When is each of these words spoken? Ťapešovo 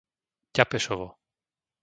Ťapešovo 0.57 1.07